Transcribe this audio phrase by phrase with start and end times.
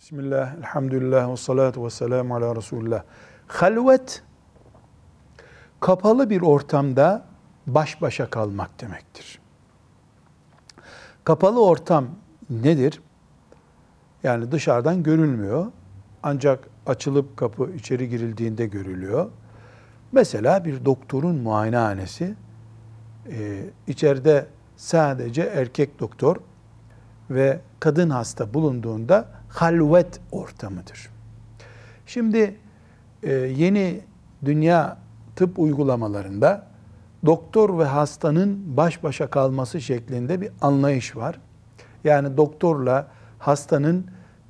[0.00, 3.02] Bismillah, elhamdülillah ve salatu ve selamu ala Resulullah.
[3.46, 4.22] Halvet,
[5.80, 7.24] kapalı bir ortamda
[7.66, 9.38] baş başa kalmak demektir.
[11.24, 12.06] Kapalı ortam
[12.50, 13.02] nedir?
[14.22, 15.66] Yani dışarıdan görülmüyor.
[16.22, 19.30] Ancak açılıp kapı içeri girildiğinde görülüyor.
[20.12, 22.34] Mesela bir doktorun muayenehanesi,
[23.30, 24.46] e, içeride
[24.76, 26.36] sadece erkek doktor
[27.30, 31.10] ve kadın hasta bulunduğunda halvet ortamıdır.
[32.06, 32.56] Şimdi
[33.22, 34.00] e, yeni
[34.44, 34.98] dünya
[35.36, 36.66] tıp uygulamalarında
[37.26, 41.40] doktor ve hastanın baş başa kalması şeklinde bir anlayış var.
[42.04, 43.08] Yani doktorla
[43.38, 44.06] hastanın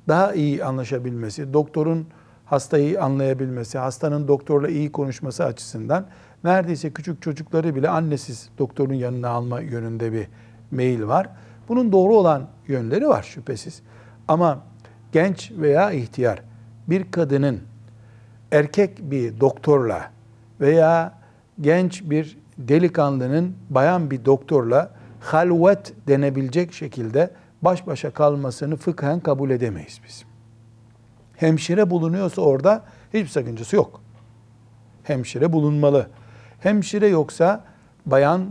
[0.07, 2.07] daha iyi anlaşabilmesi, doktorun
[2.45, 6.05] hastayı anlayabilmesi, hastanın doktorla iyi konuşması açısından
[6.43, 10.27] neredeyse küçük çocukları bile annesiz doktorun yanına alma yönünde bir
[10.71, 11.29] meyil var.
[11.67, 13.81] Bunun doğru olan yönleri var şüphesiz.
[14.27, 14.63] Ama
[15.11, 16.41] genç veya ihtiyar
[16.87, 17.59] bir kadının
[18.51, 20.11] erkek bir doktorla
[20.61, 21.13] veya
[21.61, 30.01] genç bir delikanlının bayan bir doktorla halvet denebilecek şekilde baş başa kalmasını fıkhen kabul edemeyiz
[30.07, 30.23] biz.
[31.35, 34.01] Hemşire bulunuyorsa orada hiçbir sakıncası yok.
[35.03, 36.07] Hemşire bulunmalı.
[36.59, 37.63] Hemşire yoksa
[38.05, 38.49] bayan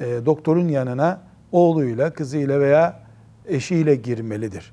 [0.00, 1.20] e, doktorun yanına
[1.52, 3.00] oğluyla, kızıyla veya
[3.46, 4.72] eşiyle girmelidir.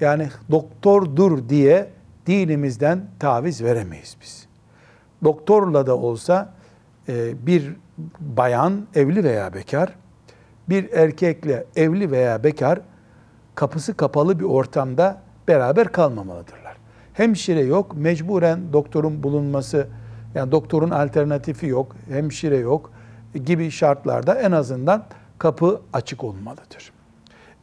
[0.00, 1.90] Yani doktordur diye
[2.26, 4.46] dinimizden taviz veremeyiz biz.
[5.24, 6.52] Doktorla da olsa
[7.08, 7.76] e, bir
[8.20, 9.94] bayan evli veya bekar,
[10.68, 12.80] bir erkekle evli veya bekar
[13.54, 16.76] kapısı kapalı bir ortamda beraber kalmamalıdırlar.
[17.12, 19.88] Hemşire yok, mecburen doktorun bulunması,
[20.34, 22.90] yani doktorun alternatifi yok, hemşire yok
[23.44, 25.04] gibi şartlarda en azından
[25.38, 26.92] kapı açık olmalıdır.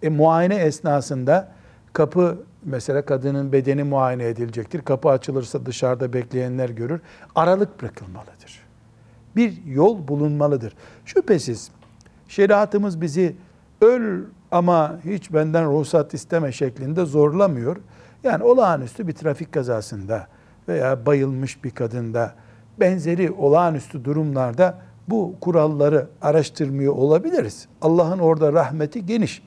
[0.02, 1.52] E, muayene esnasında
[1.94, 4.82] kapı mesela kadının bedeni muayene edilecektir.
[4.82, 7.02] Kapı açılırsa dışarıda bekleyenler görür.
[7.36, 8.64] Aralık bırakılmalıdır.
[9.36, 10.76] Bir yol bulunmalıdır.
[11.06, 11.72] Şüphesiz
[12.28, 13.36] şeriatımız bizi
[13.82, 17.78] öl ama hiç benden ruhsat isteme şeklinde zorlamıyor.
[18.24, 20.28] Yani olağanüstü bir trafik kazasında
[20.68, 22.34] veya bayılmış bir kadında
[22.80, 27.68] benzeri olağanüstü durumlarda bu kuralları araştırmıyor olabiliriz.
[27.82, 29.44] Allah'ın orada rahmeti geniş.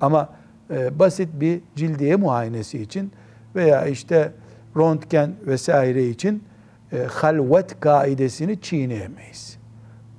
[0.00, 0.28] Ama
[0.70, 3.12] e, basit bir cildiye muayenesi için
[3.54, 4.32] veya işte
[4.76, 6.44] röntgen vesaire için
[6.92, 9.58] e, halvet kaidesini çiğneyemeyiz.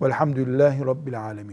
[0.02, 1.50] Velhamdülillahi Rabbil Alemin.